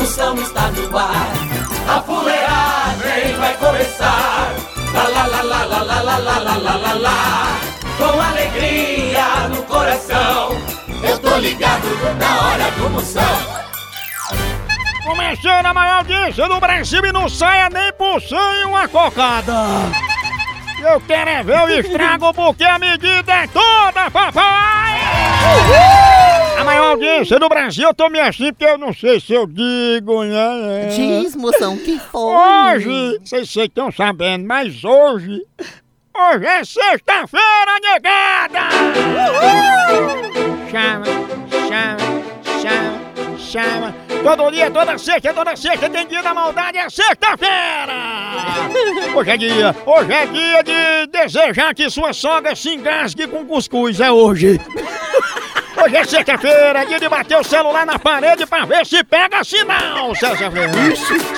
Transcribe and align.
Moção 0.00 0.34
está 0.36 0.70
no 0.70 0.96
ar. 0.96 1.30
A 1.86 2.00
fuleagem 2.00 3.36
vai 3.36 3.54
começar. 3.58 4.50
Lá, 4.94 5.02
lá, 5.02 5.26
lá, 5.26 5.42
lá, 5.42 5.64
lá, 5.64 5.82
lá, 5.82 6.00
lá, 6.00 6.16
lá, 6.16 6.38
lá, 6.38 6.56
lá, 6.56 6.76
lá, 6.76 6.94
lá. 6.94 7.60
Com 7.98 8.18
alegria 8.18 9.46
no 9.50 9.62
coração. 9.64 10.56
Eu 11.06 11.18
tô 11.18 11.36
ligado 11.36 11.84
na 12.18 12.40
hora 12.40 12.70
do 12.70 12.88
Moção. 12.88 13.22
Começando 15.04 15.66
a 15.66 15.74
maior 15.74 15.98
audiência 15.98 16.48
do 16.48 16.58
Brasil 16.58 17.04
e 17.04 17.12
não 17.12 17.28
saia 17.28 17.68
nem 17.68 17.92
por 17.92 18.22
cem 18.22 18.64
uma 18.64 18.88
cocada. 18.88 19.52
Eu 20.82 20.98
quero 21.02 21.28
é 21.28 21.42
ver 21.42 21.60
o 21.60 21.68
estrago 21.78 22.32
porque 22.32 22.64
a 22.64 22.78
medida 22.78 23.34
é 23.34 23.46
toda, 23.48 24.10
papai! 24.10 24.98
A 26.60 26.64
maior 26.64 26.90
audiência 26.90 27.38
do 27.38 27.48
Brasil, 27.48 27.88
eu 27.88 27.94
tô 27.94 28.10
me 28.10 28.20
assim 28.20 28.52
porque 28.52 28.66
eu 28.66 28.76
não 28.76 28.92
sei 28.92 29.18
se 29.18 29.32
eu 29.32 29.46
digo, 29.46 30.24
né? 30.24 30.90
Diz, 30.94 31.34
moção, 31.34 31.74
que 31.78 31.98
foi? 31.98 32.20
Hoje, 32.20 33.18
vocês 33.24 33.48
sei 33.48 33.62
que 33.62 33.70
estão 33.70 33.90
sabendo, 33.90 34.46
mas 34.46 34.84
hoje. 34.84 35.40
Hoje 36.14 36.44
é 36.44 36.62
sexta-feira, 36.62 37.78
negada! 37.80 38.68
Chama, 40.70 41.06
chama, 41.66 41.96
chama, 42.60 43.38
chama. 43.38 43.94
Todo 44.22 44.50
dia, 44.50 44.70
toda 44.70 44.98
sexta, 44.98 45.32
toda 45.32 45.56
sexta 45.56 45.88
tem 45.88 46.06
dia 46.08 46.22
da 46.22 46.34
maldade, 46.34 46.76
é 46.76 46.90
sexta-feira! 46.90 47.94
Hoje 49.16 49.30
é 49.30 49.36
dia, 49.38 49.76
hoje 49.86 50.12
é 50.12 50.26
dia 50.26 50.62
de 50.62 51.06
desejar 51.06 51.74
que 51.74 51.88
sua 51.88 52.12
sogra 52.12 52.54
se 52.54 52.68
engasgue 52.68 53.26
com 53.28 53.46
cuscuz, 53.46 53.98
é 53.98 54.12
hoje! 54.12 54.60
Hoje 55.82 55.96
é 55.96 56.04
sexta-feira, 56.04 56.84
dia 56.84 57.00
de 57.00 57.08
bater 57.08 57.38
o 57.38 57.44
celular 57.44 57.86
na 57.86 57.98
parede 57.98 58.44
pra 58.44 58.66
ver 58.66 58.84
se 58.84 59.02
pega 59.02 59.42
sinal, 59.42 60.14
sexta-feira. 60.14 60.72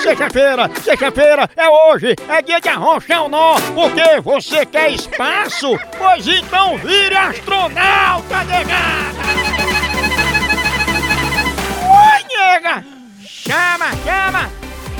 Sexta-feira, 0.01 0.69
sexta-feira 0.83 1.49
é 1.55 1.69
hoje, 1.69 2.13
é 2.27 2.41
dia 2.41 2.59
de 2.59 2.67
arrochar 2.67 3.23
o 3.23 3.29
nó, 3.29 3.55
porque 3.73 4.19
você 4.21 4.65
quer 4.65 4.91
espaço? 4.91 5.79
Pois 5.97 6.27
então 6.27 6.77
vire 6.77 7.15
astronauta, 7.15 8.43
negada! 8.43 9.23
Oi, 11.87 12.37
nega! 12.37 12.85
Chama, 13.25 13.91
chama! 14.03 14.51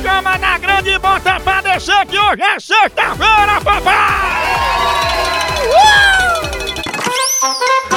Chama 0.01 0.37
na 0.37 0.57
grande 0.57 0.89
e 0.91 0.99
bota 0.99 1.37
pra 1.41 1.59
descer 1.59 2.05
que 2.05 2.17
hoje 2.17 2.41
é 2.41 2.59
sexta-feira, 2.61 3.59
papai! 3.61 4.13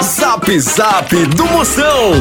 Zap 0.03 0.59
Zap 0.59 1.27
do 1.27 1.47
Moção. 1.47 2.15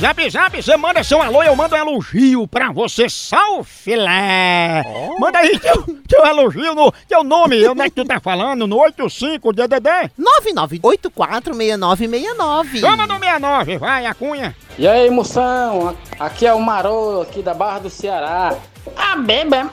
Zap 0.00 0.28
Zap, 0.28 0.60
você 0.60 0.76
manda 0.76 1.04
seu 1.04 1.22
alô 1.22 1.40
e 1.44 1.46
eu 1.46 1.54
mando 1.54 1.76
um 1.76 1.78
elogio 1.78 2.48
pra 2.48 2.72
você, 2.72 3.08
sal 3.08 3.62
filé. 3.62 4.82
Manda 5.20 5.38
aí 5.38 5.56
teu, 5.56 5.84
teu 6.08 6.26
elogio 6.26 6.74
no 6.74 6.92
teu 7.06 7.22
nome, 7.22 7.64
onde 7.68 7.82
é 7.82 7.84
que 7.84 7.94
tu 7.94 8.04
tá 8.04 8.18
falando? 8.18 8.66
No 8.66 8.78
85DDD? 8.78 10.10
99846969. 10.18 12.80
Chama 12.80 13.06
no 13.06 13.20
69, 13.20 13.78
vai, 13.78 14.06
a 14.06 14.14
cunha. 14.14 14.56
E 14.76 14.88
aí, 14.88 15.08
moção? 15.10 15.96
Aqui 16.18 16.44
é 16.44 16.52
o 16.52 16.60
Marô, 16.60 17.22
aqui 17.22 17.40
da 17.40 17.54
Barra 17.54 17.78
do 17.78 17.90
Ceará. 17.90 18.56
Ah, 18.96 19.14
bebê. 19.14 19.64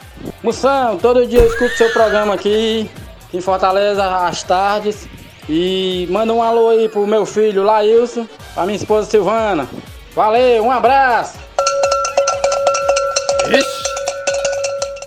Moção, 0.43 0.99
todo 0.99 1.25
dia 1.25 1.39
eu 1.39 1.47
escuto 1.47 1.75
seu 1.75 1.91
programa 1.91 2.35
aqui 2.35 2.87
em 3.33 3.41
Fortaleza, 3.41 4.27
às 4.27 4.43
tardes. 4.43 5.07
E 5.49 6.07
manda 6.09 6.33
um 6.33 6.43
alô 6.43 6.69
aí 6.69 6.89
pro 6.89 7.07
meu 7.07 7.25
filho 7.25 7.63
Laílson, 7.63 8.27
pra 8.53 8.65
minha 8.65 8.75
esposa 8.75 9.09
Silvana. 9.09 9.67
Valeu, 10.13 10.65
um 10.65 10.71
abraço! 10.71 11.37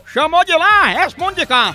Chamou 0.07 0.45
de 0.45 0.53
lá, 0.53 0.87
responde 0.87 1.37
de 1.37 1.47
cá. 1.47 1.73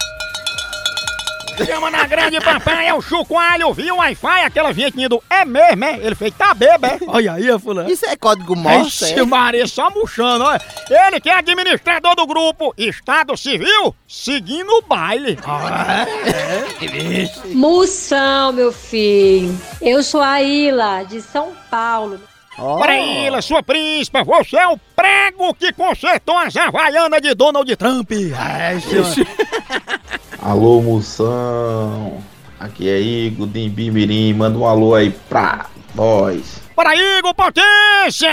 Chama 1.64 1.90
na 1.90 2.06
grande 2.06 2.40
papai, 2.42 2.88
é 2.88 2.94
o 2.94 3.02
chucoalho, 3.02 3.74
viu 3.74 3.96
o 3.96 3.98
Wi-Fi, 4.00 4.42
aquela 4.42 4.74
vinhetinha 4.74 5.08
do 5.08 5.24
é 5.30 5.46
mesmo, 5.46 5.86
é? 5.86 6.00
Ele 6.02 6.16
fez, 6.16 6.34
tá 6.34 6.54
bebê. 6.54 6.98
Olha 7.08 7.34
aí, 7.34 7.60
fulano. 7.60 7.90
Isso 7.90 8.06
é 8.06 8.16
código 8.16 8.56
Morse? 8.56 9.06
Ixi, 9.06 9.20
é? 9.20 9.26
Maria, 9.26 9.68
só 9.68 9.90
murchando, 9.90 10.44
olha. 10.44 10.62
Ele 10.90 11.20
que 11.20 11.30
é 11.30 11.38
administrador 11.38 12.16
do 12.16 12.28
grupo 12.28 12.74
Estado 12.78 13.38
Civil, 13.38 13.96
seguindo 14.08 14.70
o 14.70 14.82
baile. 14.82 15.38
Ah, 15.46 16.06
é? 16.26 17.54
Moção, 17.54 18.52
meu 18.52 18.72
filho. 18.72 19.58
Eu 19.82 20.04
sou 20.04 20.22
a 20.22 20.42
Ila, 20.42 21.04
de 21.04 21.22
São 21.22 21.54
Paulo. 21.70 22.20
Ó. 22.58 22.80
Para 22.80 22.98
Ila, 22.98 23.42
sua 23.42 23.62
príncipa, 23.62 24.24
você 24.24 24.58
é 24.58 24.68
o 24.68 24.78
prego 24.96 25.54
que 25.54 25.74
consertou 25.74 26.38
as 26.38 26.56
havaianas 26.56 27.22
de 27.22 27.34
Donald 27.34 27.76
Trump. 27.76 28.12
É, 28.12 28.80
senhor. 28.80 29.06
Alô, 30.46 30.80
moção. 30.80 32.22
Aqui 32.60 32.88
é 32.88 33.02
Igor 33.02 33.48
de 33.48 33.68
Bimirim. 33.68 34.32
Manda 34.36 34.56
um 34.56 34.68
alô 34.68 34.94
aí 34.94 35.10
pra 35.10 35.66
nós. 35.96 36.62
Para 36.76 36.96
Igor 36.96 37.34
Potência! 37.34 38.30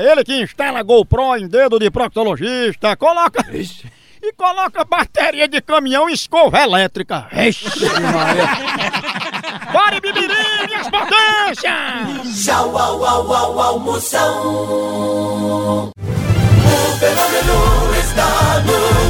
Ele 0.00 0.24
que 0.24 0.40
instala 0.42 0.82
GoPro 0.82 1.36
em 1.36 1.46
dedo 1.46 1.78
de 1.78 1.90
proctologista, 1.90 2.96
coloca. 2.96 3.44
E 4.22 4.32
coloca 4.32 4.86
bateria 4.86 5.46
de 5.46 5.60
caminhão 5.60 6.08
e 6.08 6.14
escova 6.14 6.62
elétrica. 6.62 7.26
Ixi, 7.30 7.68
Maria. 8.10 8.48
Bora, 9.70 10.00
Bibirim, 10.00 10.66
minhas 10.66 10.88
potências! 10.88 12.42
Tchau, 12.42 12.78
au, 12.78 13.04
au, 13.04 13.32
au, 13.34 13.60
au, 13.60 13.80
Moção. 13.80 14.32
O 15.94 16.96
fenômeno 16.98 17.94
está 17.98 18.60
no 18.60 19.09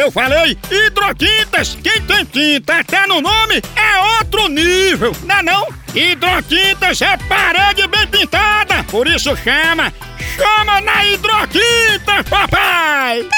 Eu 0.00 0.10
falei 0.10 0.56
hidrotintas. 0.70 1.76
Quem 1.82 2.00
tem 2.00 2.24
tinta 2.24 2.78
até 2.78 3.06
no 3.06 3.20
nome 3.20 3.62
é 3.76 4.18
outro 4.18 4.48
nível, 4.48 5.12
não 5.24 5.36
é 5.36 5.42
não? 5.42 5.68
Hidrotintas 5.94 7.02
é 7.02 7.18
parede 7.18 7.86
bem 7.86 8.06
pintada. 8.06 8.82
Por 8.84 9.06
isso 9.06 9.36
chama, 9.36 9.92
chama 10.36 10.80
na 10.80 11.04
hidrotintas, 11.04 12.26
papai. 12.30 13.28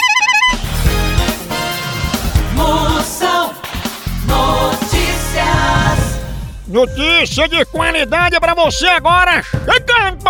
Moção 2.55 3.53
Notícias. 4.29 5.43
Notícia 6.69 7.49
de 7.49 7.65
qualidade 7.65 8.38
pra 8.38 8.55
você 8.55 8.87
agora. 8.87 9.43
Chegando. 9.43 10.23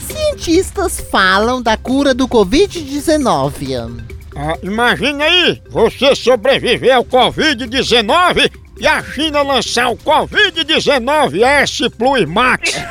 Cientistas 0.00 1.00
falam 1.12 1.62
da 1.62 1.76
cura 1.76 2.12
do 2.12 2.26
Covid-19. 2.26 4.11
Ah, 4.34 4.56
imagina 4.62 5.24
aí, 5.24 5.62
você 5.68 6.14
sobreviver 6.14 6.96
ao 6.96 7.04
Covid-19 7.04 8.50
e 8.78 8.86
a 8.86 9.02
China 9.02 9.42
lançar 9.42 9.90
o 9.90 9.96
Covid-19 9.96 11.42
S 11.42 11.90
Plus 11.90 12.24
Max. 12.24 12.72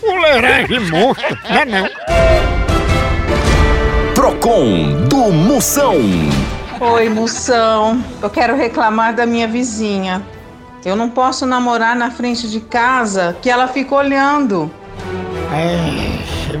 Fuleiragem 0.00 0.80
monstro, 0.80 1.38
não 1.48 1.56
é 1.56 1.64
não? 1.64 1.88
Procon 4.14 5.06
do 5.08 5.32
Moção. 5.32 5.96
Oi, 6.80 7.08
moção. 7.08 8.04
Eu 8.20 8.28
quero 8.28 8.54
reclamar 8.56 9.14
da 9.14 9.24
minha 9.24 9.48
vizinha. 9.48 10.22
Eu 10.84 10.94
não 10.94 11.08
posso 11.08 11.46
namorar 11.46 11.96
na 11.96 12.10
frente 12.10 12.50
de 12.50 12.60
casa 12.60 13.34
que 13.40 13.48
ela 13.48 13.66
fica 13.68 13.94
olhando. 13.94 14.70
É, 15.52 16.58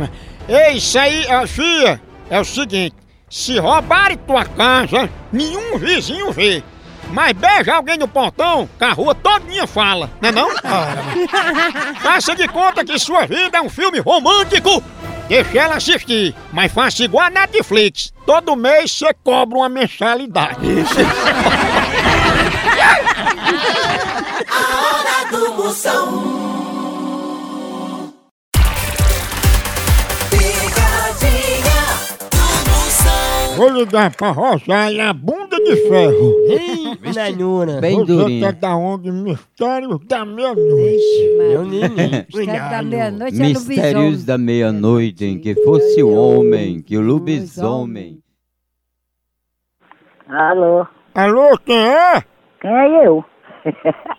isso 0.72 0.98
aí, 0.98 1.26
ó, 1.30 1.46
filha, 1.46 2.00
é 2.28 2.40
o 2.40 2.44
seguinte, 2.44 2.96
se 3.30 3.58
roubarem 3.58 4.18
tua 4.18 4.44
casa, 4.44 5.08
nenhum 5.32 5.78
vizinho 5.78 6.32
vê. 6.32 6.62
Mas 7.10 7.32
beija 7.32 7.74
alguém 7.74 7.96
no 7.96 8.08
portão, 8.08 8.68
que 8.78 8.84
a 8.84 8.92
rua 8.92 9.14
todinha 9.14 9.66
fala, 9.66 10.10
não 10.20 10.28
é 10.28 10.32
não? 10.32 10.50
Faça 12.00 12.34
de 12.34 12.48
conta 12.48 12.84
que 12.84 12.98
sua 12.98 13.26
vida 13.26 13.58
é 13.58 13.62
um 13.62 13.68
filme 13.68 14.00
romântico. 14.00 14.82
Deixa 15.28 15.58
ela 15.58 15.76
assistir, 15.76 16.34
mas 16.52 16.70
faça 16.70 17.02
igual 17.02 17.24
a 17.24 17.30
Netflix. 17.30 18.12
Todo 18.26 18.54
mês 18.54 18.92
você 18.92 19.14
cobra 19.24 19.56
uma 19.56 19.68
mensalidade. 19.70 20.58
A 24.50 24.56
hora 24.76 25.30
do 25.30 25.54
Moção. 25.54 26.43
Vou 33.56 33.68
ligar 33.68 34.14
pra 34.16 34.30
Rosália, 34.30 35.10
a 35.10 35.12
bunda 35.12 35.56
de 35.56 35.76
ferro. 35.88 36.34
Nanuna. 37.14 37.80
Bem 37.80 38.04
Você 38.04 38.40
tá 38.40 38.50
da 38.50 38.76
onde? 38.76 39.12
Mistérios 39.12 40.04
da 40.06 40.24
meia-noite. 40.24 42.26
Mistério 42.34 42.70
da 42.70 42.82
meia-noite 42.82 43.36
é 43.36 43.46
Mistérios 43.46 44.24
da 44.24 44.38
meia-noite 44.38 45.24
em 45.24 45.38
que 45.38 45.54
fosse 45.62 46.02
o 46.02 46.12
homem, 46.12 46.82
que 46.82 46.96
o 46.96 47.00
lobisomem. 47.00 48.20
Alô, 50.28 50.86
Alô, 51.14 51.56
quem 51.64 51.76
é? 51.76 52.22
quem 52.60 52.70
é 52.70 53.06
eu? 53.06 53.24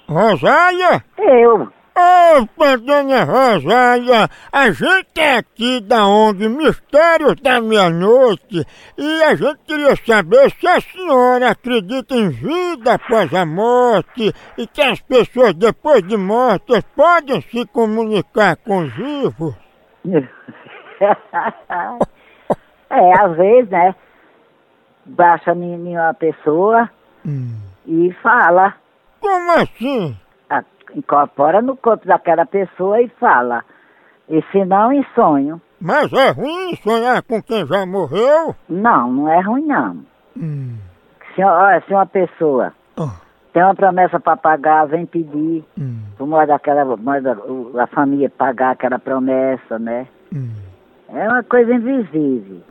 Rosália? 0.07 1.03
Eu. 1.17 1.67
Opa, 1.97 2.75
dona 2.75 3.23
Rosália, 3.23 4.29
a 4.51 4.69
gente 4.69 5.17
é 5.17 5.37
aqui 5.37 5.79
da 5.79 6.05
onde 6.05 6.49
Mistérios 6.49 7.39
da 7.39 7.61
Meia-Noite 7.61 8.67
e 8.97 9.23
a 9.23 9.33
gente 9.33 9.59
queria 9.65 9.95
saber 9.95 10.51
se 10.51 10.67
a 10.67 10.81
senhora 10.81 11.51
acredita 11.51 12.13
em 12.13 12.27
vida 12.31 12.95
após 12.95 13.33
a 13.33 13.45
morte 13.45 14.33
e 14.57 14.67
que 14.67 14.81
as 14.81 14.99
pessoas 14.99 15.53
depois 15.53 16.05
de 16.05 16.17
mortas 16.17 16.83
podem 16.97 17.39
se 17.39 17.65
comunicar 17.67 18.57
com 18.57 18.79
os 18.79 18.93
vivos. 18.93 19.55
é, 22.89 23.13
às 23.21 23.37
vezes, 23.37 23.69
né? 23.69 23.95
Baixa 25.05 25.53
em 25.53 25.95
uma 25.95 26.13
pessoa 26.13 26.89
e 27.87 28.11
fala. 28.21 28.73
Como 29.21 29.51
assim? 29.53 30.17
Incorpora 30.95 31.61
no 31.61 31.75
corpo 31.75 32.07
daquela 32.07 32.45
pessoa 32.45 33.01
e 33.01 33.09
fala. 33.19 33.63
E 34.29 34.41
se 34.51 34.63
não, 34.65 34.91
em 34.91 35.05
sonho. 35.13 35.61
Mas 35.79 36.11
é 36.13 36.31
ruim 36.31 36.75
sonhar 36.77 37.21
com 37.23 37.41
quem 37.43 37.65
já 37.67 37.85
morreu? 37.85 38.55
Não, 38.69 39.11
não 39.11 39.29
é 39.29 39.39
ruim, 39.41 39.65
não. 39.65 39.97
Hum. 40.37 40.77
Se, 41.35 41.43
olha, 41.43 41.81
se 41.85 41.93
uma 41.93 42.05
pessoa 42.05 42.73
Ah. 42.97 43.11
tem 43.53 43.61
uma 43.61 43.75
promessa 43.75 44.19
para 44.19 44.37
pagar, 44.37 44.85
vem 44.87 45.05
pedir. 45.05 45.63
Hum. 45.77 45.99
Por 46.17 46.25
modo 46.27 46.47
daquela, 46.47 46.85
manda 46.97 47.37
o- 47.37 47.77
a 47.77 47.85
família 47.87 48.29
pagar 48.29 48.71
aquela 48.71 48.97
promessa, 48.97 49.77
né? 49.77 50.07
Hum. 50.33 50.49
É 51.09 51.27
uma 51.27 51.43
coisa 51.43 51.73
invisível. 51.73 52.61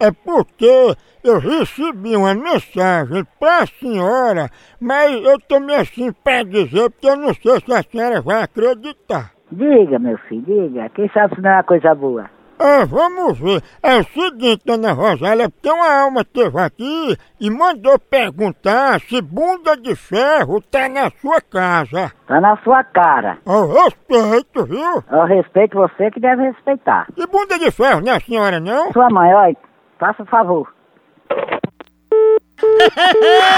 É 0.00 0.10
porque 0.10 0.94
eu 1.22 1.38
recebi 1.38 2.16
uma 2.16 2.34
mensagem 2.34 3.24
pra 3.38 3.66
senhora, 3.66 4.50
mas 4.80 5.12
eu 5.24 5.38
tomei 5.40 5.76
assim 5.76 6.12
pra 6.12 6.42
dizer, 6.42 6.90
porque 6.90 7.08
eu 7.08 7.16
não 7.16 7.32
sei 7.34 7.60
se 7.60 7.72
a 7.72 7.82
senhora 7.82 8.20
vai 8.20 8.42
acreditar. 8.42 9.32
Diga, 9.50 9.98
meu 9.98 10.18
filho, 10.28 10.44
diga. 10.68 10.88
Quem 10.90 11.08
sabe 11.10 11.34
se 11.36 11.40
não 11.40 11.50
é 11.50 11.54
uma 11.54 11.62
coisa 11.62 11.94
boa? 11.94 12.30
Ah, 12.58 12.84
vamos 12.86 13.38
ver. 13.38 13.62
É 13.82 13.96
o 13.98 14.04
seguinte, 14.04 14.62
dona 14.64 14.92
Rosália, 14.92 15.50
porque 15.50 15.68
uma 15.68 16.02
alma 16.02 16.20
esteve 16.20 16.60
aqui 16.60 17.16
e 17.40 17.50
mandou 17.50 17.98
perguntar 17.98 19.00
se 19.00 19.20
bunda 19.20 19.76
de 19.76 19.94
ferro 19.96 20.60
tá 20.62 20.88
na 20.88 21.10
sua 21.20 21.40
casa. 21.40 22.12
Tá 22.26 22.40
na 22.40 22.56
sua 22.58 22.84
cara. 22.84 23.38
Ao 23.44 23.66
respeito, 23.66 24.64
viu? 24.66 25.04
Eu 25.10 25.24
respeito 25.24 25.76
você 25.76 26.10
que 26.10 26.20
deve 26.20 26.42
respeitar. 26.42 27.06
E 27.16 27.26
bunda 27.26 27.58
de 27.58 27.70
ferro 27.70 28.00
não 28.00 28.12
é 28.12 28.16
a 28.16 28.20
senhora, 28.20 28.60
não? 28.60 28.92
Sua 28.92 29.08
mãe, 29.10 29.34
olha, 29.34 29.56
faça 30.04 30.22
o 30.22 30.26
favor. 30.26 30.68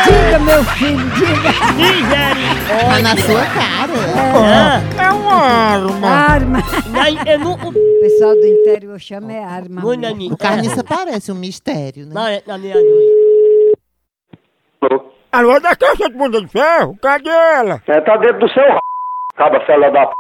Diga, 0.05 0.39
meu 0.39 0.65
filho, 0.65 1.11
diga. 1.11 2.31
Tá 2.89 3.03
na 3.03 3.17
sua 3.17 3.45
cara. 3.47 3.93
É 4.97 5.11
uma 5.11 5.35
arma. 5.35 6.09
Arma. 6.09 6.59
Não, 6.93 7.33
eu 7.33 7.39
não. 7.41 7.53
O 7.55 8.01
pessoal 8.01 8.35
do 8.35 8.47
interior 8.47 9.01
chama 9.01 9.33
é 9.33 9.43
arma. 9.43 9.97
Nani. 9.97 10.31
O 10.33 10.37
carniça 10.37 10.85
parece 10.85 11.33
um 11.33 11.35
mistério, 11.35 12.07
né? 12.07 12.13
Não, 12.15 12.27
é 12.29 12.41
na 12.47 12.57
meia-noite. 12.59 13.77
Alô, 15.33 15.59
da 15.59 15.75
caixa 15.75 16.09
de 16.09 16.17
bunda 16.17 16.41
de 16.41 16.47
ferro? 16.47 16.97
Cadê 17.03 17.29
ela? 17.29 17.83
É, 17.89 18.01
tá 18.01 18.17
dentro 18.19 18.39
do 18.39 18.49
seu 18.53 18.63
r... 18.63 18.79
Caba 19.37 19.61
fela 19.67 19.91
da 19.91 20.07
p... 20.07 20.15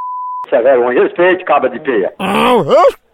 Você 0.48 0.56
é 0.56 0.62
vergonha. 0.62 1.02
Respeite, 1.04 1.44
caba 1.44 1.70
de 1.70 1.78
peia. 1.80 2.12
Ah, 2.18 2.54
o 2.54 2.62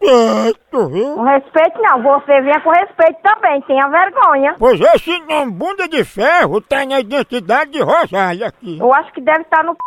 respeito, 0.07 0.89
viu? 0.89 1.15
Com 1.15 1.23
respeito 1.23 1.81
não, 1.83 2.03
você 2.03 2.41
venha 2.41 2.61
com 2.61 2.71
respeito 2.71 3.19
também, 3.23 3.61
tenha 3.63 3.89
vergonha. 3.89 4.55
Pois 4.59 4.81
esse 4.81 5.19
nome 5.21 5.53
bunda 5.53 5.89
de 5.89 6.05
ferro 6.05 6.61
tá 6.61 6.85
na 6.85 7.01
identidade 7.01 7.71
de 7.71 7.83
Rosália 7.83 8.49
aqui. 8.49 8.79
Eu 8.79 8.93
acho 8.95 9.13
que 9.13 9.21
deve 9.21 9.43
estar 9.43 9.63
no 9.65 9.73
c... 9.73 9.79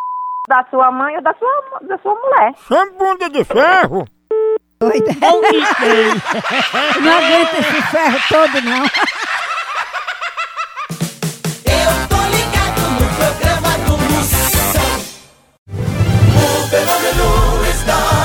da 0.47 0.65
sua 0.69 0.91
mãe 0.91 1.15
ou 1.15 1.21
da 1.21 1.33
sua, 1.33 1.79
da 1.81 1.97
sua 1.99 2.13
mulher. 2.15 2.53
Chama 2.67 2.91
bunda 2.97 3.29
de 3.29 3.43
ferro. 3.43 4.05
Doida. 4.79 5.11
Não 7.01 7.11
aguenta 7.17 7.59
esse 7.59 7.81
ferro 7.83 8.19
todo, 8.29 8.61
não. 8.61 8.83
Eu 11.65 11.91
tô 12.09 12.19
ligado 12.35 12.81
no 12.91 13.07
programa 13.15 13.71
do 13.85 13.93
Moção. 13.97 14.89
O 16.35 16.67
fenômeno 16.67 17.29
está 17.69 18.24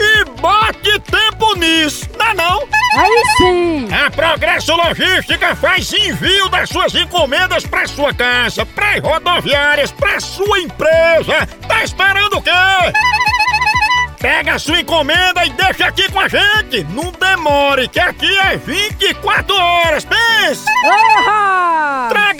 e 0.00 0.24
bote 0.40 0.98
tempo 1.00 1.54
nisso, 1.56 2.08
não 2.18 2.26
é 2.26 2.34
não? 2.34 2.68
Aí 2.96 3.22
sim. 3.36 3.88
A 3.92 4.10
Progresso 4.10 4.74
Logística 4.74 5.54
faz 5.54 5.92
envio 5.92 6.48
das 6.48 6.68
suas 6.68 6.94
encomendas 6.94 7.66
para 7.66 7.86
sua 7.86 8.12
casa, 8.12 8.64
para 8.66 8.98
rodoviárias, 9.00 9.92
para 9.92 10.18
sua 10.20 10.60
empresa. 10.60 11.46
Tá 11.68 11.84
esperando 11.84 12.38
o 12.38 12.42
quê? 12.42 12.50
Pega 14.20 14.54
a 14.54 14.58
sua 14.58 14.80
encomenda 14.80 15.46
e 15.46 15.50
deixa 15.50 15.86
aqui 15.86 16.10
com 16.12 16.20
a 16.20 16.28
gente. 16.28 16.84
Não 16.90 17.10
demore, 17.12 17.88
que 17.88 17.98
aqui 17.98 18.38
é 18.38 18.56
24 18.56 19.54
horas. 19.54 20.04
Pense! 20.04 20.66
Orra! 20.84 22.08
Traga 22.10 22.39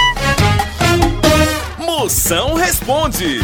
Moção 1.81 2.53
responde. 2.53 3.39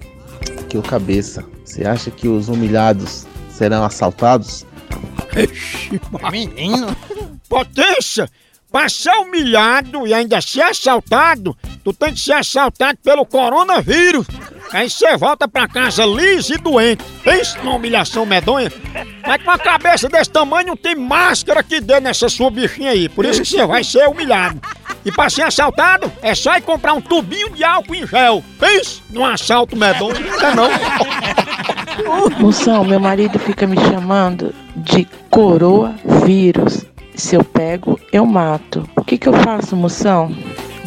Aqui 0.60 0.76
é 0.76 0.80
o 0.80 0.82
Cabeça. 0.82 1.44
Você 1.64 1.86
acha 1.86 2.10
que 2.10 2.26
os 2.28 2.48
humilhados 2.48 3.24
serão 3.50 3.84
assaltados? 3.84 4.66
Menino. 6.30 6.94
Potência! 7.48 8.28
Pra 8.70 8.88
ser 8.88 9.10
humilhado 9.12 10.06
e 10.06 10.14
ainda 10.14 10.40
ser 10.40 10.62
assaltado, 10.62 11.56
tu 11.82 11.92
tem 11.92 12.12
que 12.12 12.20
ser 12.20 12.34
assaltado 12.34 12.98
pelo 13.02 13.26
coronavírus. 13.26 14.26
Aí 14.72 14.88
você 14.88 15.16
volta 15.16 15.46
pra 15.46 15.68
casa 15.68 16.04
liso 16.06 16.54
e 16.54 16.58
doente. 16.58 17.04
Pensa 17.22 17.58
numa 17.58 17.76
humilhação 17.76 18.24
medonha. 18.24 18.72
Mas 19.26 19.42
com 19.42 19.50
a 19.50 19.58
cabeça 19.58 20.08
desse 20.08 20.30
tamanho 20.30 20.68
não 20.68 20.76
tem 20.76 20.94
máscara 20.94 21.62
que 21.62 21.80
dê 21.80 22.00
nessa 22.00 22.28
sua 22.28 22.50
bichinha 22.50 22.90
aí. 22.90 23.08
Por 23.08 23.24
isso 23.24 23.42
que 23.42 23.48
você 23.48 23.66
vai 23.66 23.84
ser 23.84 24.08
humilhado. 24.08 24.60
E 25.04 25.10
pra 25.10 25.28
ser 25.28 25.42
assaltado, 25.42 26.10
é 26.22 26.34
só 26.34 26.56
ir 26.56 26.62
comprar 26.62 26.94
um 26.94 27.00
tubinho 27.00 27.50
de 27.50 27.64
álcool 27.64 27.94
em 27.94 28.06
gel. 28.06 28.42
Pensa 28.58 29.00
num 29.10 29.24
assalto 29.24 29.76
medonho. 29.76 30.16
É 30.16 30.54
não? 30.54 30.70
Moção, 32.38 32.84
meu 32.84 33.00
marido 33.00 33.38
fica 33.38 33.66
me 33.66 33.76
chamando 33.76 34.54
de 34.76 35.06
coroa 35.28 35.94
vírus. 36.24 36.84
Se 37.14 37.36
eu 37.36 37.44
pego, 37.44 38.00
eu 38.12 38.24
mato. 38.24 38.88
O 38.96 39.04
que, 39.04 39.18
que 39.18 39.28
eu 39.28 39.34
faço, 39.34 39.76
moção? 39.76 40.34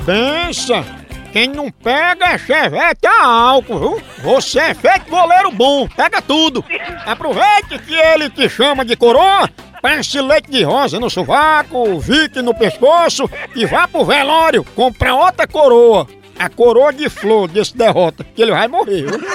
Pensa! 0.06 0.86
Quem 1.32 1.50
não 1.50 1.70
pega 1.70 2.28
é 2.28 2.38
chevette 2.38 3.06
a 3.06 3.26
álcool, 3.26 3.80
viu? 3.80 4.02
Você 4.24 4.60
é 4.60 4.74
feito 4.74 5.10
goleiro 5.10 5.52
bom, 5.52 5.86
pega 5.86 6.22
tudo. 6.22 6.64
Aproveite 7.06 7.78
que 7.80 7.94
ele 7.94 8.30
te 8.30 8.48
chama 8.48 8.86
de 8.86 8.96
coroa, 8.96 9.50
passe 9.82 10.22
leite 10.22 10.50
de 10.50 10.64
rosa 10.64 10.98
no 10.98 11.10
sovaco, 11.10 12.00
vique 12.00 12.42
no 12.42 12.56
pescoço 12.56 13.30
e 13.54 13.66
vá 13.66 13.86
pro 13.86 14.06
velório 14.06 14.64
comprar 14.64 15.16
outra 15.16 15.46
coroa. 15.46 16.08
A 16.40 16.50
coroa 16.50 16.94
de 16.94 17.10
flor 17.10 17.50
desse 17.50 17.76
derrota, 17.76 18.24
que 18.24 18.42
ele 18.42 18.52
vai 18.52 18.68
morrer, 18.70 19.06
viu? 19.06 19.20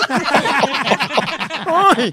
Ai. 1.66 2.12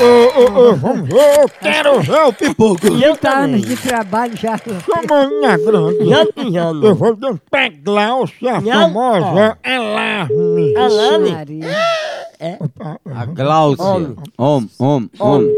Ô, 0.00 0.40
ô, 0.40 0.68
ô, 0.70 0.74
vamos 0.76 1.08
ver, 1.08 1.40
eu 1.40 1.48
quero 1.60 2.00
ver 2.00 2.20
o 2.22 2.32
pipoco. 2.32 2.86
Eu 2.86 3.18
anos 3.30 3.62
de 3.62 3.76
trabalho 3.76 4.36
já. 4.36 4.56
Chamaninha 4.56 5.58
grande. 5.58 6.08
Já. 6.52 6.70
Eu 6.70 6.94
vou 6.94 7.16
dar 7.16 7.34
pra 7.50 7.68
Glaucia, 7.68 8.56
a 8.56 8.60
Não. 8.60 8.72
famosa 8.92 9.58
Alarme. 9.64 10.74
Alane. 10.76 11.64
A 13.14 13.24
Glaucia. 13.26 13.84
Homem. 13.84 14.16
Homem, 14.38 14.70
homem, 14.78 15.10
homem. 15.18 15.54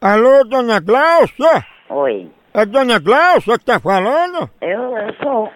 Alô, 0.00 0.44
dona 0.44 0.80
Glaucia? 0.80 1.64
Oi. 1.88 2.30
É 2.52 2.66
dona 2.66 2.98
Glaucia 2.98 3.58
que 3.58 3.64
tá 3.64 3.78
falando? 3.80 4.50
Eu, 4.60 4.96
eu 4.96 5.14
sou, 5.22 5.48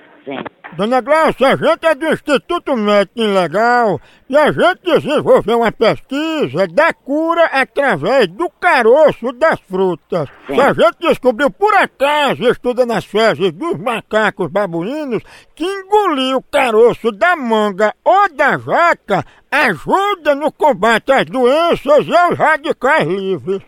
Dona 0.76 1.00
Glaucia, 1.00 1.48
a 1.48 1.56
gente 1.56 1.86
é 1.86 1.94
do 1.94 2.06
Instituto 2.06 2.76
Médico 2.76 3.20
Legal 3.20 4.00
e 4.28 4.36
a 4.36 4.52
gente 4.52 4.80
desenvolveu 4.84 5.58
uma 5.58 5.72
pesquisa 5.72 6.68
da 6.68 6.92
cura 6.92 7.46
através 7.46 8.28
do 8.28 8.48
caroço 8.60 9.32
das 9.32 9.58
frutas. 9.60 10.28
Sim. 10.46 10.60
A 10.60 10.72
gente 10.72 10.98
descobriu 11.00 11.50
por 11.50 11.74
acaso, 11.74 12.48
estudando 12.48 12.92
as 12.92 13.04
fezes 13.04 13.50
dos 13.52 13.76
macacos 13.78 14.50
babuínos, 14.50 15.22
que 15.54 15.64
engolir 15.64 16.36
o 16.36 16.42
caroço 16.42 17.10
da 17.10 17.34
manga 17.34 17.92
ou 18.04 18.28
da 18.34 18.58
jaca 18.58 19.24
ajuda 19.50 20.34
no 20.34 20.52
combate 20.52 21.10
às 21.10 21.24
doenças 21.24 22.06
e 22.06 22.16
aos 22.16 22.38
radicais 22.38 23.08
livres. 23.08 23.62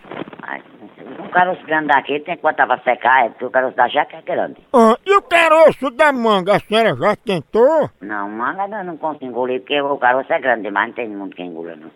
Caroço 1.31 1.65
grande 1.65 1.89
daqui 1.89 2.21
tem 2.21 2.37
botar 2.37 2.67
pra 2.67 2.79
secar, 2.79 3.27
é 3.27 3.29
porque 3.31 3.45
o 3.45 3.51
caroço 3.51 3.77
da 3.77 3.89
jaca 3.89 4.17
é 4.17 4.23
grande. 4.23 4.57
Ah, 4.73 4.97
e 5.07 5.17
o 5.17 5.23
caroço 5.23 5.91
da 5.91 6.13
manga, 6.13 6.57
a 6.57 6.61
senhora 6.61 6.97
já 6.97 7.17
tentou? 7.17 7.91
Não, 8.01 8.29
manga 8.29 8.65
eu 8.65 8.85
não 8.85 8.97
consigo 8.97 9.27
engolir, 9.27 9.61
porque 9.61 9.81
o 9.81 9.97
caroço 9.97 10.33
é 10.33 10.41
grande 10.41 10.63
demais, 10.63 10.89
não 10.89 10.95
tem 10.95 11.09
muito 11.09 11.37
que 11.37 11.43
engolir, 11.43 11.77
não. 11.79 11.91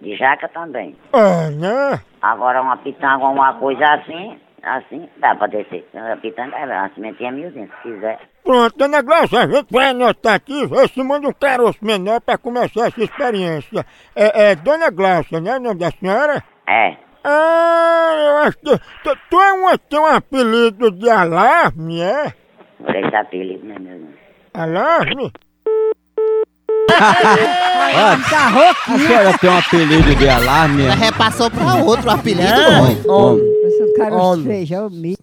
De 0.00 0.16
jaca 0.16 0.48
também. 0.48 0.94
Ah, 1.12 1.50
né? 1.50 2.00
Agora 2.20 2.60
uma 2.60 2.76
pitanga, 2.76 3.24
uma 3.24 3.54
coisa 3.54 3.84
assim, 3.94 4.38
assim, 4.62 5.08
dá 5.16 5.34
pra 5.34 5.46
descer. 5.46 5.86
A 5.94 6.16
pitanga, 6.16 6.56
a 6.56 6.90
sementinha 6.90 7.30
é 7.30 7.32
miudinha, 7.32 7.66
se 7.66 7.82
quiser. 7.82 8.18
Pronto, 8.44 8.76
dona 8.76 9.00
Glaucia, 9.00 9.40
a 9.40 9.46
gente 9.46 9.72
vai 9.72 9.88
anotar 9.88 10.34
aqui, 10.34 10.66
vê 10.66 10.86
se 10.88 11.02
manda 11.02 11.26
um 11.26 11.32
caroço 11.32 11.78
menor 11.82 12.20
pra 12.20 12.36
começar 12.36 12.88
essa 12.88 13.02
experiência. 13.02 13.86
É, 14.14 14.50
é 14.50 14.54
Dona 14.54 14.90
Glaucia, 14.90 15.40
né, 15.40 15.56
o 15.56 15.60
nome 15.60 15.80
da 15.80 15.90
senhora? 15.90 16.42
É. 16.68 17.03
Ah, 17.24 18.14
eu 18.16 18.36
acho 18.38 18.58
que... 18.58 18.78
Tu, 19.02 19.18
tu 19.30 19.40
é 19.40 19.52
uma, 19.54 19.78
tem 19.78 19.98
um 19.98 20.06
apelido 20.06 20.90
de 20.90 21.08
alarme, 21.08 22.00
é? 22.00 22.34
Por 22.78 22.94
esse 22.94 23.16
apelido, 23.16 23.64
né, 23.66 23.78
meu 23.78 23.92
irmão? 23.94 24.12
Alarme? 24.52 25.32
A 27.96 28.98
senhora 28.98 29.38
tem 29.38 29.50
um 29.50 29.58
apelido 29.58 30.14
de 30.16 30.28
alarme. 30.28 30.84
Ela 30.84 30.94
repassou 30.94 31.50
pra 31.50 31.74
outro 31.76 32.10
apelido. 32.10 32.42
Homem, 32.52 33.02
homem. 33.08 33.44
Esse 33.66 33.94
cara 33.96 34.14
Homem. 34.14 34.46
feijão, 34.46 34.90
mi. 34.90 35.16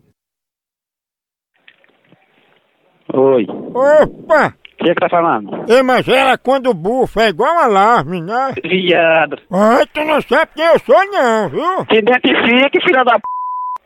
Oi. 3.14 3.46
Opa! 3.74 4.56
Quem 4.82 4.90
é 4.90 4.94
que 4.96 5.00
tá 5.00 5.10
falando? 5.10 5.66
Ei, 5.72 5.84
mas 5.84 6.08
ela 6.08 6.38
quando 6.40 6.74
bufa 6.74 7.22
é 7.24 7.30
igual 7.30 7.56
alarme, 7.60 8.20
né? 8.20 8.54
Viado. 8.64 9.38
Ai, 9.52 9.86
tu 9.94 10.04
não 10.04 10.20
sabe 10.22 10.52
quem 10.56 10.66
eu 10.66 10.80
sou 10.80 11.06
não, 11.12 11.50
viu? 11.50 11.86
Se 11.92 11.98
identifique, 12.00 12.82
filha 12.82 13.04
da 13.04 13.14
p. 13.20 13.22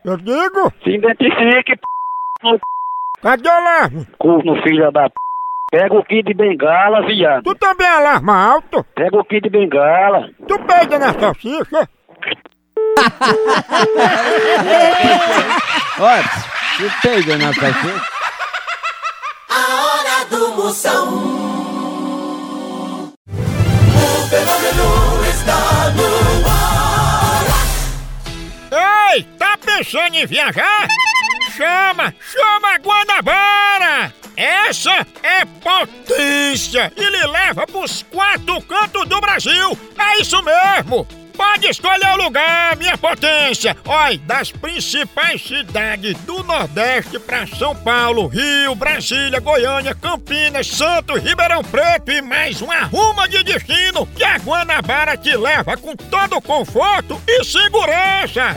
Eu 0.05 0.17
digo, 0.17 0.71
Se 0.83 0.91
identifique, 0.91 1.75
p. 1.75 1.81
No, 2.43 2.59
cadê 3.21 3.49
o 3.49 3.51
alarme? 3.51 4.07
cu 4.17 4.41
no 4.43 4.61
filho 4.63 4.89
da 4.91 5.09
p. 5.09 5.15
Pega 5.69 5.95
o 5.95 6.03
kit 6.05 6.23
de 6.23 6.33
bengala, 6.33 7.05
viado. 7.05 7.43
Tu 7.43 7.55
também 7.55 7.87
alarma 7.87 8.53
alto? 8.53 8.85
Pega 8.95 9.17
o 9.17 9.25
kit 9.25 9.41
de 9.41 9.49
bengala. 9.49 10.29
Tu 10.47 10.57
peida 10.59 10.97
na 10.99 11.11
salsicha? 11.13 11.89
Olha, 15.99 16.23
você 16.77 16.91
pega 17.01 17.37
na 17.37 17.53
cachorra. 17.53 18.15
Moção. 20.31 21.07
O 23.27 24.27
fenômeno 24.27 24.89
está 25.29 25.91
no 25.91 26.07
ar. 26.47 27.45
Ei, 29.13 29.23
tá 29.37 29.57
pensando 29.57 30.15
em 30.15 30.25
viajar? 30.25 30.87
Chama, 31.55 32.13
chama 32.33 32.77
Guanabara! 32.79 34.13
Essa 34.35 35.05
é 35.21 35.45
potência 35.45 36.91
e 36.97 37.03
lhe 37.03 37.27
leva 37.27 37.67
pros 37.67 38.03
quatro 38.03 38.59
cantos 38.63 39.07
do 39.07 39.21
Brasil. 39.21 39.77
É 39.97 40.21
isso 40.21 40.41
mesmo. 40.41 41.07
Pode 41.35 41.67
escolher 41.67 42.11
o 42.13 42.23
lugar, 42.23 42.75
minha 42.77 42.97
potência. 42.97 43.75
Olha, 43.85 44.17
das 44.19 44.51
principais 44.51 45.41
cidades 45.41 46.17
do 46.19 46.43
Nordeste 46.43 47.19
para 47.19 47.45
São 47.47 47.75
Paulo, 47.75 48.27
Rio, 48.27 48.75
Brasília, 48.75 49.39
Goiânia, 49.39 49.95
Campinas, 49.95 50.67
Santos, 50.67 51.21
Ribeirão 51.21 51.63
Preto 51.63 52.11
e 52.11 52.21
mais 52.21 52.61
uma 52.61 52.83
ruma 52.83 53.27
de 53.27 53.43
destino 53.43 54.05
que 54.07 54.23
a 54.23 54.37
Guanabara 54.37 55.17
te 55.17 55.35
leva 55.35 55.77
com 55.77 55.95
todo 55.95 56.41
conforto 56.41 57.21
e 57.27 57.43
segurança. 57.43 58.55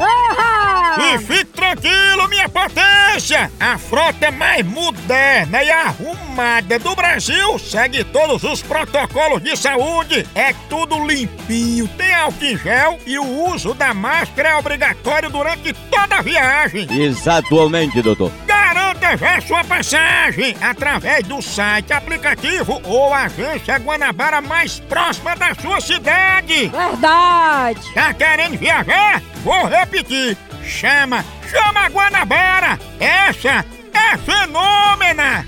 E 1.00 1.18
fique 1.18 1.47
tranquilo, 1.47 2.28
minha 2.28 2.49
potência. 2.49 3.50
A 3.58 3.78
frota 3.78 4.30
mais 4.30 4.64
moderna 4.64 5.62
e 5.62 5.70
arrumada 5.70 6.78
do 6.78 6.94
Brasil 6.94 7.58
segue 7.58 8.04
todos 8.04 8.44
os 8.44 8.62
protocolos 8.62 9.42
de 9.42 9.56
saúde. 9.56 10.26
É 10.35 10.52
tudo 10.68 11.06
limpinho, 11.06 11.88
tem 11.88 12.14
álcool 12.14 12.68
gel 12.69 12.99
e 13.07 13.19
o 13.19 13.25
uso 13.51 13.73
da 13.73 13.95
máscara 13.95 14.51
é 14.51 14.57
obrigatório 14.57 15.31
durante 15.31 15.73
toda 15.91 16.17
a 16.17 16.21
viagem. 16.21 16.87
Exatamente, 16.91 18.03
doutor. 18.03 18.31
Garanta 18.47 19.17
já 19.17 19.41
sua 19.41 19.65
passagem 19.65 20.55
através 20.61 21.27
do 21.27 21.41
site, 21.41 21.95
aplicativo 21.95 22.79
ou 22.85 23.15
agência 23.15 23.79
Guanabara 23.79 24.43
mais 24.43 24.81
próxima 24.81 25.35
da 25.35 25.55
sua 25.55 25.81
cidade. 25.81 26.69
Verdade! 26.69 27.95
Tá 27.95 28.13
querendo 28.13 28.59
viajar? 28.59 29.23
Vou 29.43 29.67
repetir. 29.67 30.37
Chama, 30.63 31.25
chama 31.51 31.87
a 31.87 31.89
Guanabara. 31.89 32.79
Essa 33.01 33.65
é 33.95 34.19
fenômena. 34.19 35.47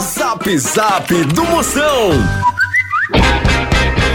Zap 0.00 0.58
Zap 0.58 1.12
do 1.12 1.44
Moção. 1.44 2.12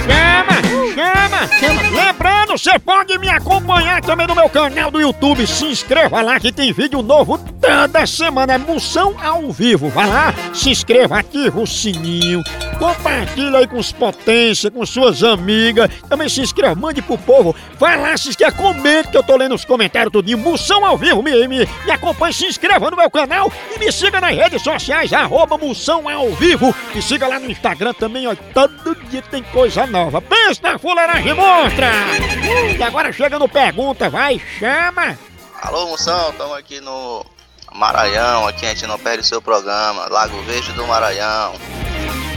Chama, 0.02 1.48
chama, 1.60 1.90
Lembrando, 1.92 2.58
você 2.58 2.78
pode 2.80 3.18
me 3.20 3.30
acompanhar 3.30 4.02
também 4.02 4.28
no 4.28 4.36
meu 4.36 4.50
canal 4.50 4.90
do 4.92 5.00
YouTube. 5.00 5.46
Se 5.46 5.66
inscreva 5.66 6.22
lá 6.22 6.40
que 6.40 6.52
tem 6.52 6.74
vídeo 6.74 7.02
novo 7.02 7.38
toda 7.38 8.06
semana. 8.06 8.54
É 8.54 8.58
Moção 8.58 9.16
ao 9.22 9.52
vivo. 9.52 9.90
Vai 9.90 10.08
lá, 10.08 10.34
se 10.54 10.70
inscreva, 10.70 11.20
ativa 11.20 11.60
o 11.60 11.68
sininho. 11.68 12.42
Compartilha 12.82 13.60
aí 13.60 13.68
com 13.68 13.78
os 13.78 13.92
potência, 13.92 14.72
com 14.72 14.84
suas 14.88 15.24
amigas. 15.24 15.88
Também 16.10 16.28
se 16.28 16.42
inscreva, 16.42 16.74
mande 16.74 17.00
pro 17.00 17.16
povo. 17.16 17.56
Vai 17.78 17.96
lá, 17.96 18.18
se 18.18 18.30
inscreva, 18.30 18.58
comente 18.58 19.10
que 19.10 19.18
eu 19.18 19.22
tô 19.22 19.38
lendo 19.38 19.54
os 19.54 19.64
comentários 19.64 20.12
tudinho. 20.12 20.40
Moção 20.40 20.84
ao 20.84 20.98
vivo, 20.98 21.22
me, 21.22 21.48
me, 21.48 21.60
me 21.86 21.92
acompanhe, 21.92 22.34
se 22.34 22.48
inscreva 22.48 22.90
no 22.90 22.98
meu 22.98 23.12
canal 23.12 23.54
e 23.76 23.78
me 23.78 23.92
siga 23.92 24.20
nas 24.20 24.36
redes 24.36 24.64
sociais, 24.64 25.14
arroba 25.14 25.60
Moção 25.60 26.10
ao 26.10 26.32
vivo. 26.32 26.74
Me 26.96 27.04
siga 27.04 27.28
lá 27.28 27.40
no 27.40 27.52
Instagram 27.52 27.94
também, 27.94 28.26
ó. 28.26 28.34
Todo 28.52 28.96
dia 29.12 29.22
tem 29.22 29.44
coisa 29.44 29.86
nova. 29.86 30.20
Pensa 30.20 30.62
na 30.64 30.80
fuleiragem 30.80 31.36
monstra! 31.36 31.92
E 32.80 32.82
agora 32.82 33.14
chega 33.14 33.38
no 33.38 33.48
Pergunta, 33.48 34.10
vai, 34.10 34.42
chama! 34.58 35.20
Alô, 35.62 35.86
Moção, 35.86 36.32
estamos 36.32 36.58
aqui 36.58 36.82
no 36.82 37.24
Maranhão, 37.72 38.48
aqui 38.48 38.66
a 38.66 38.70
gente 38.70 38.88
não 38.88 38.98
perde 38.98 39.22
o 39.22 39.24
seu 39.24 39.40
programa, 39.40 40.08
Lago 40.10 40.42
Verde 40.42 40.72
do 40.74 40.88
Maranhão. 40.88 41.81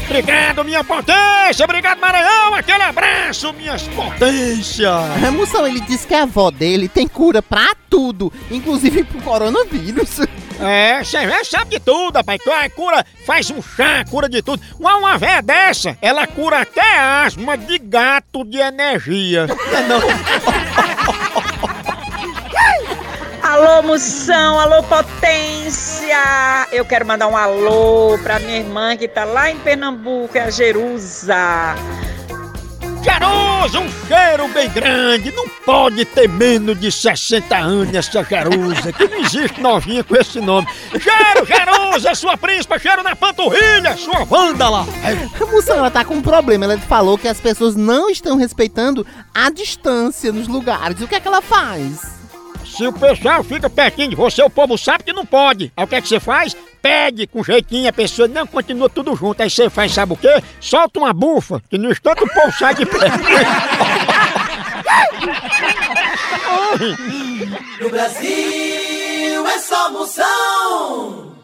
Obrigado, 0.04 0.64
minha 0.64 0.84
potência! 0.84 1.64
Obrigado, 1.64 1.98
Maranhão! 1.98 2.54
Aquele 2.54 2.82
abraço, 2.82 3.52
minhas 3.54 3.82
potências! 3.88 5.24
A 5.26 5.30
moção, 5.30 5.66
ele 5.66 5.80
disse 5.80 6.06
que 6.06 6.14
a 6.14 6.22
avó 6.22 6.50
dele 6.50 6.88
tem 6.88 7.08
cura 7.08 7.42
pra 7.42 7.74
tudo, 7.88 8.32
inclusive 8.50 9.02
pro 9.04 9.20
coronavírus. 9.22 10.20
É, 10.60 11.02
você 11.02 11.28
já 11.28 11.44
sabe 11.44 11.70
de 11.72 11.80
tudo, 11.80 12.16
rapaz. 12.16 12.40
Tu 12.42 12.50
é 12.50 12.68
cura, 12.68 13.04
faz 13.26 13.50
um 13.50 13.60
chá, 13.60 14.04
cura 14.08 14.28
de 14.28 14.40
tudo. 14.42 14.62
Uma, 14.78 14.96
uma 14.96 15.18
véia 15.18 15.42
dessa, 15.42 15.96
ela 16.00 16.26
cura 16.26 16.60
até 16.60 16.98
asma 16.98 17.56
de 17.56 17.78
gato 17.78 18.44
de 18.44 18.58
energia. 18.58 19.46
Não. 19.88 21.23
Alô, 23.84 23.92
Moção, 23.92 24.58
alô, 24.58 24.82
Potência! 24.82 26.16
Eu 26.72 26.86
quero 26.86 27.06
mandar 27.06 27.28
um 27.28 27.36
alô 27.36 28.18
pra 28.22 28.38
minha 28.38 28.56
irmã 28.56 28.96
que 28.96 29.06
tá 29.06 29.24
lá 29.24 29.50
em 29.50 29.58
Pernambuco, 29.58 30.38
é 30.38 30.40
a 30.40 30.50
Jerusa. 30.50 31.74
Jarusa, 33.04 33.80
um 33.80 33.90
cheiro 34.08 34.48
bem 34.48 34.70
grande. 34.70 35.30
Não 35.32 35.46
pode 35.66 36.02
ter 36.06 36.26
menos 36.26 36.80
de 36.80 36.90
60 36.90 37.54
anos 37.54 37.94
essa 37.94 38.24
Jarusa, 38.24 38.90
que 38.90 39.06
não 39.06 39.18
existe 39.18 39.60
novinha 39.60 40.02
com 40.02 40.16
esse 40.16 40.40
nome. 40.40 40.66
Cheiro, 40.92 41.46
Jarusa, 41.46 42.14
sua 42.14 42.38
príncipa, 42.38 42.78
cheiro 42.78 43.02
na 43.02 43.14
panturrilha, 43.14 43.98
sua 43.98 44.24
vândala. 44.24 44.86
A 45.38 45.46
moção, 45.46 45.76
ela 45.76 45.90
tá 45.90 46.06
com 46.06 46.14
um 46.14 46.22
problema. 46.22 46.64
Ela 46.64 46.78
falou 46.78 47.18
que 47.18 47.28
as 47.28 47.38
pessoas 47.38 47.76
não 47.76 48.08
estão 48.08 48.38
respeitando 48.38 49.06
a 49.34 49.50
distância 49.50 50.32
nos 50.32 50.48
lugares. 50.48 51.02
O 51.02 51.06
que 51.06 51.14
é 51.14 51.20
que 51.20 51.28
ela 51.28 51.42
faz? 51.42 52.23
Se 52.76 52.86
o 52.86 52.92
pessoal 52.92 53.42
fica 53.44 53.70
pertinho 53.70 54.10
de 54.10 54.16
você, 54.16 54.42
o 54.42 54.50
povo 54.50 54.76
sabe 54.76 55.04
que 55.04 55.12
não 55.12 55.24
pode. 55.24 55.72
Aí 55.76 55.84
o 55.84 55.86
que 55.86 55.94
é 55.94 56.00
que 56.00 56.08
você 56.08 56.18
faz? 56.18 56.56
Pede 56.82 57.26
com 57.26 57.42
jeitinho, 57.42 57.88
a 57.88 57.92
pessoa 57.92 58.26
não 58.28 58.46
continua 58.46 58.88
tudo 58.90 59.14
junto. 59.14 59.40
Aí 59.42 59.48
você 59.48 59.70
faz, 59.70 59.92
sabe 59.92 60.12
o 60.12 60.16
quê? 60.16 60.42
Solta 60.60 60.98
uma 60.98 61.12
bufa, 61.12 61.62
que 61.70 61.78
no 61.78 61.90
instante 61.90 62.24
o 62.24 62.28
povo 62.34 62.52
sai 62.52 62.74
de 62.74 62.84
perto. 62.86 63.18
No 67.80 67.88
Brasil 67.90 69.46
é 69.46 69.58
só 69.58 69.90
moção. 69.90 71.34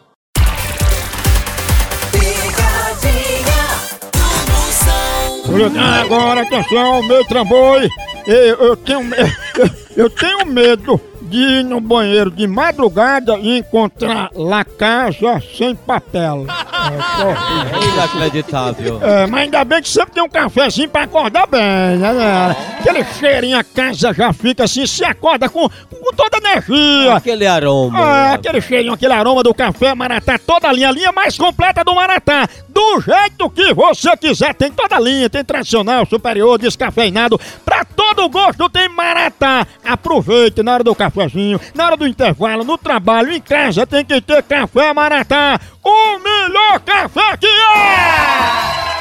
Agora, 6.01 6.41
atenção, 6.41 7.03
meu 7.03 7.25
trambolho. 7.25 7.89
Eu, 8.25 8.35
eu 8.67 8.77
tenho 8.77 9.03
me- 9.03 9.17
eu 9.97 10.09
tenho 10.09 10.45
medo 10.45 10.99
de 11.31 11.37
ir 11.37 11.63
no 11.63 11.79
banheiro 11.79 12.29
de 12.29 12.45
madrugada 12.45 13.37
e 13.39 13.57
encontrar 13.57 14.29
lá 14.35 14.65
casa 14.65 15.41
sem 15.57 15.73
papel. 15.73 16.45
É 16.89 17.93
inacreditável. 17.93 18.99
É, 19.01 19.27
mas 19.27 19.41
ainda 19.43 19.63
bem 19.63 19.81
que 19.81 19.89
sempre 19.89 20.13
tem 20.13 20.23
um 20.23 20.29
cafezinho 20.29 20.89
pra 20.89 21.03
acordar 21.03 21.47
bem, 21.47 21.61
né? 21.97 22.13
né? 22.13 22.55
Aquele 22.79 23.03
cheirinho, 23.03 23.57
a 23.57 23.63
casa 23.63 24.13
já 24.13 24.33
fica 24.33 24.63
assim, 24.63 24.85
se 24.85 25.03
acorda 25.03 25.47
com, 25.47 25.69
com 25.69 26.15
toda 26.15 26.37
energia. 26.37 27.15
Aquele 27.15 27.45
aroma. 27.45 27.99
É, 27.99 28.33
aquele 28.33 28.61
cheirinho, 28.61 28.93
aquele 28.93 29.13
aroma 29.13 29.43
do 29.43 29.53
café 29.53 29.93
Maratá, 29.93 30.39
toda 30.39 30.67
a 30.67 30.73
linha, 30.73 30.89
a 30.89 30.91
linha 30.91 31.11
mais 31.11 31.37
completa 31.37 31.83
do 31.83 31.93
Maratá. 31.93 32.47
Do 32.69 33.01
jeito 33.01 33.49
que 33.49 33.73
você 33.73 34.15
quiser, 34.17 34.53
tem 34.55 34.71
toda 34.71 34.95
a 34.95 34.99
linha, 34.99 35.29
tem 35.29 35.43
tradicional, 35.43 36.05
superior, 36.05 36.57
descafeinado, 36.57 37.39
pra 37.63 37.85
todo 37.85 38.27
gosto 38.29 38.69
tem 38.69 38.89
Maratá. 38.89 39.67
Aproveite 39.83 40.63
na 40.63 40.73
hora 40.73 40.83
do 40.83 40.95
cafezinho, 40.95 41.59
na 41.75 41.85
hora 41.85 41.97
do 41.97 42.07
intervalo, 42.07 42.63
no 42.63 42.77
trabalho, 42.77 43.31
em 43.31 43.41
casa, 43.41 43.85
tem 43.85 44.03
que 44.03 44.21
ter 44.21 44.41
café 44.43 44.93
Maratá. 44.93 45.59
O 45.83 46.19
melhor 46.19 46.79
café 46.81 47.37
que 47.37 47.47
é! 47.47 48.91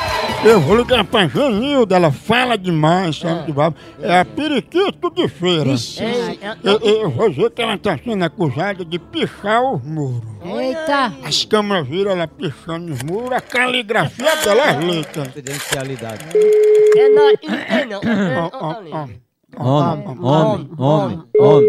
Eu 0.42 0.58
vou 0.58 0.74
ligar 0.76 1.04
pra 1.04 1.28
Janilda, 1.28 1.96
ela 1.96 2.10
fala 2.10 2.56
demais, 2.56 3.18
sabe 3.18 3.44
de 3.44 3.52
babo. 3.52 3.76
É 4.00 4.20
a 4.20 4.24
periquito 4.24 5.10
de 5.10 5.28
feira. 5.28 5.64
Vixe. 5.64 6.02
Eu, 6.64 6.78
eu- 6.80 7.02
eu 7.02 7.10
vou 7.10 7.28
dizer 7.28 7.50
que 7.50 7.60
ela 7.60 7.76
tá 7.76 7.98
sendo 8.02 8.24
acusada 8.24 8.82
de 8.82 8.98
pichar 8.98 9.62
os 9.62 9.82
muros. 9.84 10.22
Eita! 10.42 11.12
As 11.22 11.44
câmeras 11.44 11.86
viram 11.86 12.12
ela 12.12 12.26
pichando 12.26 12.90
os 12.90 13.02
muros, 13.02 13.32
a 13.32 13.40
caligrafia 13.42 14.34
dela 14.36 14.70
é 14.70 14.76
letra. 14.80 15.24
Confidencialidade. 15.26 16.24
É 16.96 17.08
não, 17.10 18.00
não. 18.00 18.50
Ó, 18.54 18.74
ó. 18.92 19.06
Homem, 19.58 20.06
homem, 20.20 20.70
homem, 20.78 21.22
homem. 21.38 21.68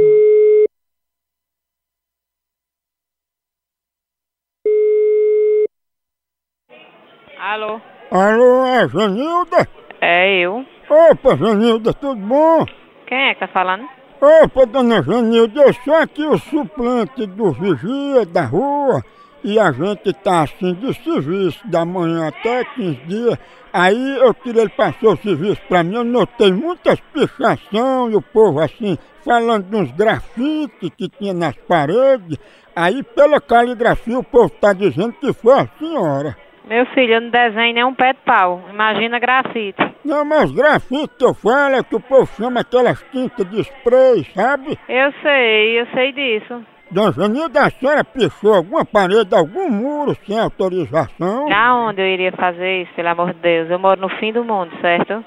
Alô? 7.42 7.82
Alô, 8.12 8.68
é 8.68 8.88
Janilda? 8.88 9.68
É 10.00 10.46
eu. 10.46 10.64
Opa, 10.88 11.36
Janilda, 11.36 11.92
tudo 11.92 12.22
bom? 12.22 12.64
Quem 13.08 13.18
é 13.18 13.34
que 13.34 13.40
tá 13.40 13.48
falando? 13.48 13.84
Opa, 14.22 14.68
dona 14.68 15.02
Janilda, 15.02 15.60
eu 15.60 15.74
sou 15.74 15.96
aqui 15.96 16.24
o 16.24 16.38
suplente 16.38 17.26
do 17.26 17.52
vigia 17.52 18.28
da 18.28 18.46
rua 18.46 19.04
e 19.44 19.58
a 19.58 19.72
gente 19.72 20.14
tá 20.14 20.44
assim 20.44 20.76
de 20.76 20.94
serviço 21.04 21.68
da 21.68 21.84
manhã 21.84 22.28
até 22.28 22.64
15 22.64 22.94
dias. 23.08 23.40
Aí 23.74 24.18
eu 24.20 24.36
queria 24.36 24.62
ele 24.62 24.70
passou 24.70 25.14
o 25.14 25.18
serviço 25.18 25.64
pra 25.68 25.82
mim, 25.82 25.96
eu 25.96 26.04
notei 26.04 26.54
muitas 26.54 27.00
pichação 27.12 28.12
e 28.12 28.16
o 28.16 28.22
povo 28.22 28.60
assim 28.60 29.00
falando 29.26 29.68
de 29.68 29.76
uns 29.76 29.92
grafites 29.94 30.92
que 30.96 31.10
tinha 31.10 31.34
nas 31.34 31.56
paredes. 31.68 32.38
Aí 32.76 33.02
pela 33.02 33.42
caligrafia 33.42 34.20
o 34.20 34.24
povo 34.24 34.52
tá 34.62 34.74
dizendo 34.74 35.14
que 35.14 35.34
foi 35.34 35.54
a 35.54 35.68
senhora. 35.80 36.38
Meu 36.66 36.86
filho, 36.88 37.16
eu 37.16 37.22
não 37.22 37.30
desenho 37.30 37.74
nem 37.74 37.84
um 37.84 37.94
pé 37.94 38.14
de 38.14 38.20
pau. 38.26 38.62
Imagina 38.70 39.20
grafite. 39.20 39.82
Não, 40.06 40.24
mas 40.24 40.52
grafite 40.52 41.10
que 41.18 41.26
eu 41.26 41.34
falo 41.34 41.76
é 41.76 41.84
que 41.84 41.96
o 41.96 42.00
povo 42.00 42.28
chama 42.36 42.62
aquelas 42.62 43.02
tintas 43.12 43.50
de 43.50 43.62
spray, 43.62 44.24
sabe? 44.36 44.78
Eu 44.88 45.12
sei, 45.22 45.80
eu 45.82 45.88
sei 45.88 46.12
disso. 46.12 46.64
Dona 46.92 47.12
Genilda, 47.14 47.62
a 47.62 47.70
senhora 47.70 48.04
pichou 48.04 48.54
alguma 48.54 48.84
parede, 48.84 49.34
algum 49.34 49.70
muro 49.70 50.14
sem 50.26 50.38
autorização? 50.38 51.48
Na 51.48 51.88
onde 51.88 52.02
eu 52.02 52.06
iria 52.06 52.34
fazer 52.34 52.82
isso, 52.82 52.94
pelo 52.94 53.08
amor 53.08 53.34
de 53.34 53.40
Deus? 53.40 53.70
Eu 53.70 53.80
moro 53.80 54.02
no 54.02 54.10
fim 54.18 54.34
do 54.34 54.44
mundo, 54.44 54.72
certo? 54.82 55.24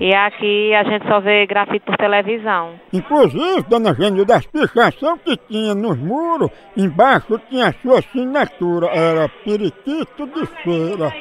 E 0.00 0.14
aqui 0.14 0.74
a 0.74 0.82
gente 0.84 1.06
só 1.06 1.20
vê 1.20 1.46
grafite 1.46 1.84
por 1.84 1.96
televisão. 1.96 2.74
Inclusive, 2.92 3.62
dona 3.68 3.94
Genilda, 3.94 4.36
as 4.36 4.46
pichação 4.46 5.18
que 5.18 5.36
tinha 5.36 5.74
nos 5.74 5.96
muros, 5.98 6.50
embaixo 6.76 7.38
tinha 7.48 7.68
a 7.68 7.72
sua 7.74 8.00
assinatura, 8.00 8.88
era 8.88 9.28
periquito 9.44 10.26
de 10.26 10.46
feira. 10.62 11.12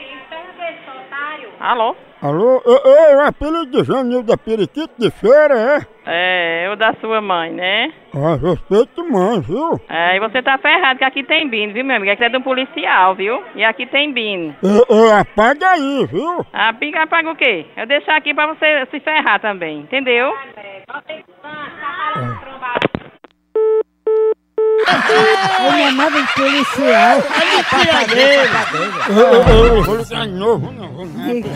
Alô? 1.60 1.96
Alô? 2.22 2.62
Ei, 2.66 2.92
ei, 2.92 3.16
o 3.16 3.22
apelido 3.22 3.66
de 3.68 3.84
Genilda 3.86 4.38
Periquito 4.38 4.94
de 4.98 5.10
feira, 5.10 5.56
é? 5.56 5.88
É, 6.06 6.70
o 6.70 6.76
da 6.76 6.94
sua 7.00 7.22
mãe, 7.22 7.50
né? 7.50 7.94
Ah, 8.14 8.36
respeito 8.36 9.10
mãe, 9.10 9.40
viu? 9.40 9.80
É, 9.88 10.18
e 10.18 10.20
você 10.20 10.42
tá 10.42 10.58
ferrado 10.58 11.00
que 11.00 11.06
aqui 11.06 11.24
tem 11.24 11.48
bino, 11.48 11.72
viu, 11.72 11.86
meu 11.86 11.96
amigo? 11.96 12.12
Aqui 12.12 12.26
é 12.26 12.30
de 12.30 12.36
um 12.36 12.42
policial, 12.42 13.16
viu? 13.16 13.42
E 13.56 13.64
aqui 13.64 13.86
tem 13.86 14.12
bino. 14.12 14.54
Ei, 14.62 14.98
ei, 14.98 15.12
apaga 15.14 15.70
aí, 15.70 16.06
viu? 16.08 16.46
Ah, 16.52 16.74
pica 16.74 17.08
paga 17.08 17.32
o 17.32 17.36
quê? 17.38 17.66
Eu 17.78 17.88
deixar 17.88 18.18
aqui 18.18 18.34
pra 18.34 18.48
você 18.48 18.86
se 18.92 19.00
ferrar 19.00 19.40
também, 19.40 19.80
entendeu? 19.80 20.34
Ele 25.74 25.82
é 25.82 25.92
mais 25.92 26.16
um 26.16 26.26
policial. 26.28 27.18
Ei, 28.16 28.20
ei, 28.20 29.82
vou 29.84 29.96
ligar 29.98 30.28
de 30.28 30.34
novo, 30.34 30.72
não, 30.72 30.88
vou 30.90 31.06
nada. 31.06 31.50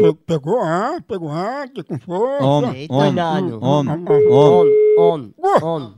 Pe- 0.00 0.14
Pegou 0.26 0.60
ar, 0.62 1.02
pegou 1.02 1.30
ar, 1.32 1.68
que 1.68 1.82
com 1.82 1.98
força. 1.98 2.44
Homem, 2.44 2.86
homem, 2.90 3.08
Cuidado. 3.12 3.64
homem, 3.64 4.04
homem. 4.98 5.34
on. 5.62 5.94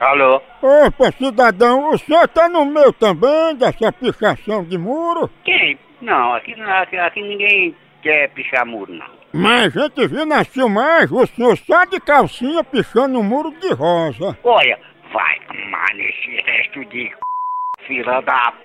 Alô? 0.00 0.40
Opa, 0.62 1.12
cidadão, 1.12 1.90
o 1.90 1.98
senhor 1.98 2.26
tá 2.28 2.48
no 2.48 2.64
meio 2.64 2.92
também 2.94 3.54
dessa 3.56 3.92
pichação 3.92 4.64
de 4.64 4.78
muro? 4.78 5.28
Quem? 5.44 5.78
Não, 6.00 6.32
aqui, 6.34 6.54
aqui, 6.54 6.96
aqui 6.96 7.20
ninguém 7.20 7.76
quer 8.02 8.28
pichar 8.30 8.66
muro, 8.66 8.92
não. 8.92 9.06
Mas 9.32 9.76
a 9.76 9.82
gente 9.82 10.06
viu 10.08 10.26
na 10.26 10.44
filmagem 10.44 11.16
o 11.16 11.26
senhor 11.26 11.56
só 11.58 11.84
de 11.84 12.00
calcinha 12.00 12.64
pichando 12.64 13.18
um 13.18 13.22
muro 13.22 13.50
de 13.60 13.72
rosa. 13.72 14.36
Olha, 14.42 14.78
vai 15.12 15.38
amar 15.48 15.94
nesse 15.94 16.40
resto 16.42 16.84
de 16.86 17.08
c... 17.08 17.14
fila 17.86 18.20
da 18.22 18.52
p... 18.52 18.58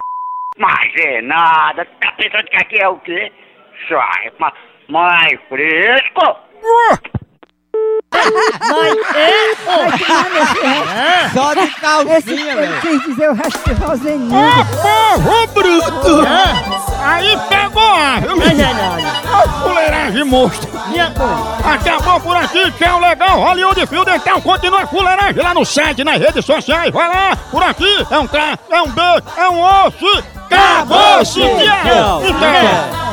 Mas 0.57 0.93
é 0.97 1.21
nada, 1.21 1.85
tá 2.01 2.11
pensando 2.13 2.45
que 2.45 2.55
aqui 2.55 2.81
é 2.81 2.87
o 2.87 2.97
quê? 2.99 3.31
Sai, 3.87 4.31
ma- 4.39 4.53
mais 4.89 5.39
fresco! 5.49 6.39
Mas 8.59 8.97
é. 9.15 9.55
Só 11.33 11.53
de 11.53 11.67
calcinha, 11.79 12.53
Ele 12.53 12.79
quis 12.81 13.01
dizer 13.03 13.29
o 13.29 13.33
resto 13.33 13.73
de 13.73 13.83
Roseninho. 13.83 14.35
Ô, 14.35 14.65
povo 14.65 15.47
bruto! 15.53 16.21
Aí 17.03 17.37
pegou 17.49 17.83
ar, 17.83 18.21
viu? 18.21 18.35
Não, 18.35 18.45
não, 18.45 18.73
não. 18.73 18.95
Ô, 19.39 19.41
fuleiragem 19.63 20.23
monstro! 20.23 20.69
Acabou 21.63 22.19
por 22.21 22.35
aqui, 22.37 22.71
tchau, 22.73 22.99
legal, 22.99 23.39
Hollywood 23.39 23.85
Field, 23.87 24.09
então 24.09 24.39
continua 24.41 24.87
fuleiragem 24.87 25.43
lá 25.43 25.53
no 25.53 25.63
site, 25.65 26.03
nas 26.03 26.19
redes 26.19 26.43
sociais, 26.45 26.91
vai 26.91 27.07
lá, 27.07 27.35
por 27.51 27.61
aqui, 27.61 28.05
é 28.09 28.17
um 28.19 28.27
K, 28.27 28.57
é 28.69 28.81
um 28.81 28.89
B, 28.89 29.01
é 29.37 29.49
um 29.49 29.61
osso, 29.61 30.23
acabou-se, 30.45 31.39
tchau! 31.41 32.21
Então, 32.23 33.04